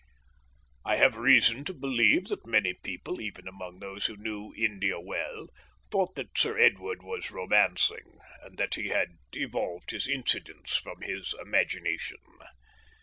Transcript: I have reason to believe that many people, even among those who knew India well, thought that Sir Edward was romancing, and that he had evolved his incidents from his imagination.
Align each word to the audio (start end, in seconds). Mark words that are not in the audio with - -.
I 0.83 0.95
have 0.95 1.17
reason 1.17 1.63
to 1.65 1.75
believe 1.75 2.29
that 2.29 2.47
many 2.47 2.73
people, 2.73 3.21
even 3.21 3.47
among 3.47 3.77
those 3.77 4.07
who 4.07 4.17
knew 4.17 4.51
India 4.57 4.99
well, 4.99 5.49
thought 5.91 6.15
that 6.15 6.35
Sir 6.35 6.57
Edward 6.57 7.03
was 7.03 7.29
romancing, 7.29 8.17
and 8.41 8.57
that 8.57 8.73
he 8.73 8.87
had 8.87 9.09
evolved 9.35 9.91
his 9.91 10.07
incidents 10.09 10.75
from 10.75 11.01
his 11.03 11.35
imagination. 11.39 12.17